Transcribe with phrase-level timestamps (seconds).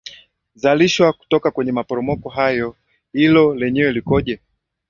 [0.55, 2.75] zalishwa kutoka kwenye maporomoka hayo
[3.11, 4.39] hilo lenyewe likoje